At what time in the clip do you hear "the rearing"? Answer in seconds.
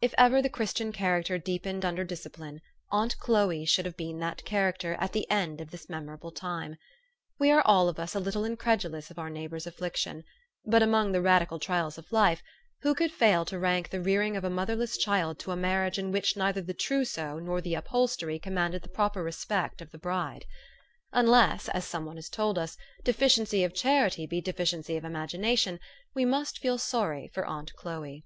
13.90-14.38